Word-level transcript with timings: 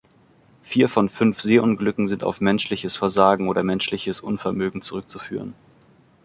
Vier 0.63 0.89
von 0.89 1.09
fünf 1.09 1.41
Seeunglücken 1.41 2.07
sind 2.07 2.23
auf 2.23 2.41
menschliches 2.41 2.95
Versagen 2.95 3.47
oder 3.49 3.61
menschliches 3.61 4.19
Unvermögen 4.19 4.81
zurückzuführen. 4.81 5.53